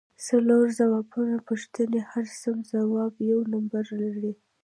څلور 0.27 0.65
ځوابه 0.77 1.43
پوښتنې 1.47 1.99
هر 2.11 2.25
سم 2.41 2.57
ځواب 2.71 3.13
یوه 3.29 3.45
نمره 3.51 3.91
لري 4.01 4.33